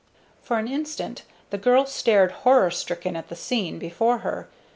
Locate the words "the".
1.51-1.59, 3.29-3.35